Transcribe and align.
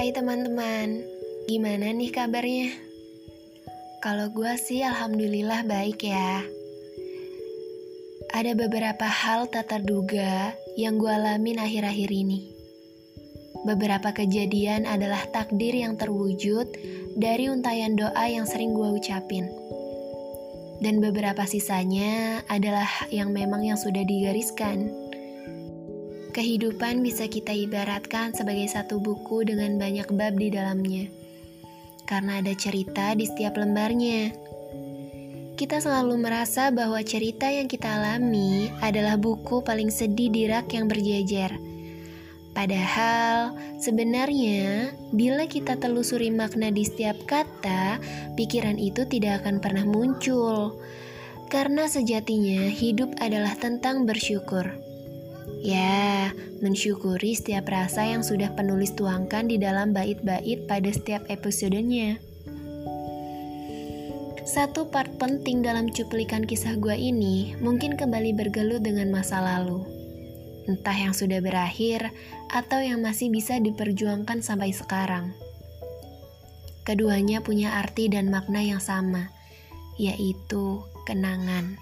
Hai 0.00 0.16
teman-teman, 0.16 1.04
gimana 1.44 1.92
nih 1.92 2.08
kabarnya? 2.08 2.72
Kalau 4.00 4.32
gue 4.32 4.48
sih 4.56 4.80
alhamdulillah 4.80 5.60
baik 5.68 6.08
ya. 6.08 6.40
Ada 8.32 8.56
beberapa 8.56 9.04
hal 9.04 9.52
tak 9.52 9.68
terduga 9.68 10.56
yang 10.80 10.96
gue 10.96 11.12
alamin 11.12 11.60
akhir-akhir 11.60 12.16
ini. 12.16 12.48
Beberapa 13.68 14.16
kejadian 14.16 14.88
adalah 14.88 15.20
takdir 15.36 15.76
yang 15.76 16.00
terwujud 16.00 16.64
dari 17.20 17.52
untayan 17.52 17.92
doa 17.92 18.24
yang 18.24 18.48
sering 18.48 18.72
gue 18.72 18.96
ucapin. 18.96 19.52
Dan 20.80 21.04
beberapa 21.04 21.44
sisanya 21.44 22.40
adalah 22.48 22.88
yang 23.12 23.36
memang 23.36 23.68
yang 23.68 23.76
sudah 23.76 24.00
digariskan 24.08 24.96
Kehidupan 26.30 27.02
bisa 27.02 27.26
kita 27.26 27.50
ibaratkan 27.50 28.30
sebagai 28.30 28.70
satu 28.70 29.02
buku 29.02 29.42
dengan 29.42 29.82
banyak 29.82 30.14
bab 30.14 30.38
di 30.38 30.46
dalamnya, 30.54 31.10
karena 32.06 32.38
ada 32.38 32.54
cerita 32.54 33.18
di 33.18 33.26
setiap 33.26 33.58
lembarnya. 33.58 34.30
Kita 35.58 35.82
selalu 35.82 36.22
merasa 36.22 36.70
bahwa 36.70 37.02
cerita 37.02 37.50
yang 37.50 37.66
kita 37.66 37.98
alami 37.98 38.70
adalah 38.78 39.18
buku 39.18 39.58
paling 39.66 39.90
sedih 39.90 40.30
di 40.30 40.46
rak 40.46 40.70
yang 40.70 40.86
berjejer. 40.86 41.50
Padahal, 42.54 43.50
sebenarnya 43.82 44.94
bila 45.10 45.50
kita 45.50 45.82
telusuri 45.82 46.30
makna 46.30 46.70
di 46.70 46.86
setiap 46.86 47.18
kata, 47.26 47.98
pikiran 48.38 48.78
itu 48.78 49.02
tidak 49.10 49.42
akan 49.42 49.58
pernah 49.58 49.82
muncul. 49.82 50.78
Karena 51.50 51.90
sejatinya 51.90 52.70
hidup 52.70 53.18
adalah 53.18 53.58
tentang 53.58 54.06
bersyukur. 54.06 54.89
Ya, 55.60 56.32
mensyukuri 56.64 57.36
setiap 57.36 57.68
rasa 57.68 58.08
yang 58.08 58.24
sudah 58.24 58.52
penulis 58.56 58.96
tuangkan 58.96 59.48
di 59.48 59.60
dalam 59.60 59.92
bait-bait 59.92 60.64
pada 60.64 60.88
setiap 60.88 61.28
episodenya. 61.28 62.16
Satu 64.50 64.90
part 64.90 65.14
penting 65.20 65.62
dalam 65.62 65.92
cuplikan 65.94 66.42
kisah 66.42 66.74
gua 66.80 66.98
ini 66.98 67.54
mungkin 67.62 67.94
kembali 67.94 68.34
bergelut 68.34 68.82
dengan 68.82 69.12
masa 69.14 69.38
lalu. 69.38 69.84
Entah 70.66 70.96
yang 70.96 71.14
sudah 71.14 71.38
berakhir 71.38 72.10
atau 72.50 72.82
yang 72.82 72.98
masih 72.98 73.30
bisa 73.30 73.62
diperjuangkan 73.62 74.42
sampai 74.42 74.74
sekarang. 74.74 75.36
Keduanya 76.82 77.44
punya 77.46 77.78
arti 77.78 78.10
dan 78.10 78.32
makna 78.32 78.64
yang 78.64 78.82
sama, 78.82 79.30
yaitu 80.00 80.82
kenangan. 81.06 81.78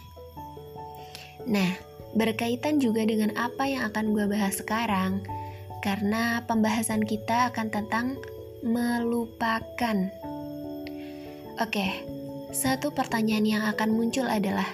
Nah, 1.49 1.88
berkaitan 2.17 2.81
juga 2.81 3.05
dengan 3.05 3.35
apa 3.37 3.69
yang 3.69 3.85
akan 3.89 4.17
gue 4.17 4.25
bahas 4.31 4.57
sekarang, 4.61 5.21
karena 5.85 6.45
pembahasan 6.49 7.05
kita 7.05 7.53
akan 7.53 7.69
tentang 7.69 8.07
melupakan. 8.65 9.97
Oke, 11.59 12.07
satu 12.55 12.95
pertanyaan 12.95 13.47
yang 13.47 13.63
akan 13.67 13.93
muncul 13.93 14.25
adalah, 14.25 14.67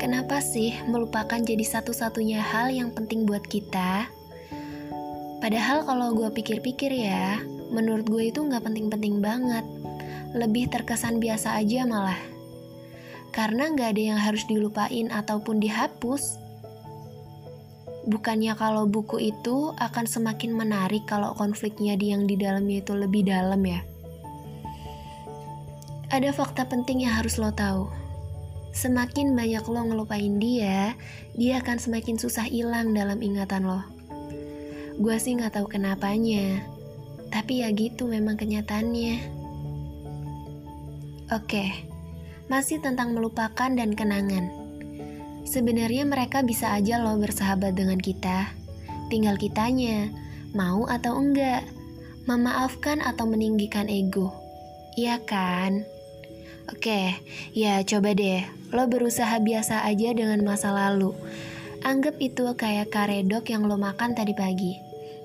kenapa 0.00 0.40
sih 0.42 0.74
melupakan 0.88 1.38
jadi 1.38 1.62
satu-satunya 1.62 2.40
hal 2.40 2.72
yang 2.72 2.90
penting 2.90 3.28
buat 3.28 3.44
kita? 3.46 4.08
Padahal 5.40 5.86
kalau 5.88 6.12
gue 6.16 6.28
pikir-pikir 6.32 6.92
ya, 6.92 7.40
menurut 7.72 8.04
gue 8.08 8.28
itu 8.28 8.42
nggak 8.44 8.64
penting-penting 8.66 9.22
banget. 9.22 9.64
Lebih 10.30 10.70
terkesan 10.70 11.18
biasa 11.18 11.58
aja 11.58 11.82
malah 11.88 12.20
karena 13.30 13.70
nggak 13.70 13.88
ada 13.94 14.02
yang 14.14 14.20
harus 14.20 14.42
dilupain 14.50 15.06
ataupun 15.10 15.62
dihapus. 15.62 16.39
Bukannya 18.08 18.56
kalau 18.56 18.88
buku 18.88 19.20
itu 19.20 19.76
akan 19.76 20.08
semakin 20.08 20.56
menarik 20.56 21.04
kalau 21.04 21.36
konfliknya 21.36 22.00
di 22.00 22.16
yang 22.16 22.24
di 22.24 22.40
dalamnya 22.40 22.80
itu 22.80 22.96
lebih 22.96 23.28
dalam 23.28 23.60
ya. 23.60 23.84
Ada 26.08 26.32
fakta 26.32 26.66
penting 26.66 27.04
yang 27.04 27.14
harus 27.20 27.36
lo 27.36 27.52
tahu. 27.52 27.86
Semakin 28.72 29.36
banyak 29.36 29.62
lo 29.68 29.80
ngelupain 29.84 30.40
dia, 30.40 30.94
dia 31.36 31.60
akan 31.60 31.76
semakin 31.78 32.16
susah 32.16 32.46
hilang 32.48 32.96
dalam 32.96 33.20
ingatan 33.20 33.68
lo. 33.68 33.84
Gue 34.98 35.16
sih 35.22 35.36
nggak 35.38 35.60
tahu 35.60 35.70
kenapanya, 35.70 36.64
tapi 37.30 37.62
ya 37.62 37.70
gitu 37.70 38.10
memang 38.10 38.34
kenyataannya. 38.40 39.38
Oke, 41.30 41.70
masih 42.50 42.82
tentang 42.82 43.14
melupakan 43.14 43.70
dan 43.70 43.94
kenangan. 43.94 44.59
Sebenarnya 45.50 46.06
mereka 46.06 46.46
bisa 46.46 46.70
aja 46.70 47.02
loh 47.02 47.18
bersahabat 47.18 47.74
dengan 47.74 47.98
kita. 47.98 48.54
Tinggal 49.10 49.34
kitanya, 49.34 50.06
mau 50.54 50.86
atau 50.86 51.18
enggak, 51.18 51.66
memaafkan 52.30 53.02
atau 53.02 53.26
meninggikan 53.26 53.90
ego. 53.90 54.30
Iya 54.94 55.18
kan? 55.26 55.82
Oke, 56.70 57.18
ya 57.50 57.82
coba 57.82 58.14
deh, 58.14 58.46
lo 58.70 58.86
berusaha 58.86 59.42
biasa 59.42 59.82
aja 59.90 60.14
dengan 60.14 60.38
masa 60.46 60.70
lalu. 60.70 61.10
Anggap 61.82 62.22
itu 62.22 62.46
kayak 62.54 62.94
karedok 62.94 63.50
yang 63.50 63.66
lo 63.66 63.74
makan 63.74 64.14
tadi 64.14 64.38
pagi. 64.38 64.78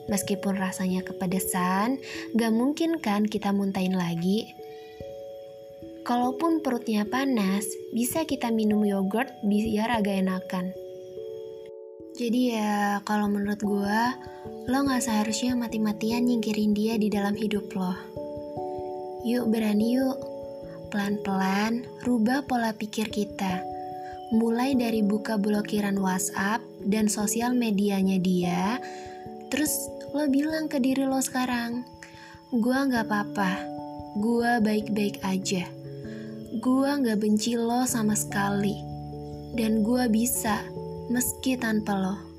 Meskipun 0.09 0.57
rasanya 0.57 1.05
kepedesan, 1.05 2.01
gak 2.33 2.49
mungkin 2.49 2.97
kan 2.97 3.29
kita 3.29 3.53
muntahin 3.53 3.93
lagi. 3.93 4.57
Kalaupun 6.05 6.61
perutnya 6.61 7.01
panas, 7.01 7.65
bisa 7.89 8.29
kita 8.29 8.53
minum 8.53 8.85
yogurt 8.85 9.25
biar 9.41 9.89
agak 9.89 10.21
enakan. 10.21 10.69
Jadi 12.13 12.53
ya, 12.53 13.01
kalau 13.01 13.25
menurut 13.25 13.57
gue, 13.57 14.01
lo 14.69 14.85
gak 14.85 15.01
seharusnya 15.01 15.57
mati-matian 15.57 16.29
nyingkirin 16.29 16.77
dia 16.77 17.01
di 17.01 17.09
dalam 17.09 17.33
hidup 17.33 17.73
lo. 17.73 17.97
Yuk 19.25 19.49
berani 19.49 19.97
yuk, 19.97 20.21
pelan-pelan 20.93 21.89
rubah 22.05 22.45
pola 22.45 22.69
pikir 22.77 23.09
kita. 23.09 23.65
Mulai 24.29 24.77
dari 24.77 25.01
buka 25.01 25.41
blokiran 25.41 25.97
WhatsApp 25.97 26.61
dan 26.85 27.09
sosial 27.09 27.57
medianya 27.57 28.21
dia, 28.21 28.77
terus 29.49 29.73
lo 30.13 30.29
bilang 30.29 30.69
ke 30.69 30.77
diri 30.77 31.09
lo 31.09 31.17
sekarang, 31.17 31.81
gue 32.53 32.77
gak 32.93 33.09
apa-apa, 33.09 33.57
gue 34.21 34.51
baik-baik 34.61 35.25
aja. 35.25 35.65
Gua 36.55 36.95
gak 37.03 37.19
benci 37.19 37.59
lo 37.59 37.83
sama 37.83 38.15
sekali. 38.15 38.79
Dan 39.59 39.83
gua 39.83 40.07
bisa, 40.07 40.63
meski 41.11 41.59
tanpa 41.59 41.99
lo. 41.99 42.34